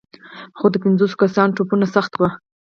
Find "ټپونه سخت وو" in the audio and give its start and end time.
1.57-2.27